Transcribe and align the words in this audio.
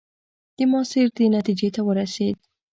ماسیر 0.71 1.07
دې 1.17 1.25
نتیجې 1.37 1.69
ته 1.75 1.81
ورسېد. 1.87 2.35